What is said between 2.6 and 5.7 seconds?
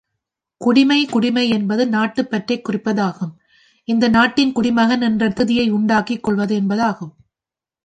குறிப்பதாகும் இந்த நாட்டின் குடிமகன் என்ற தகுதியை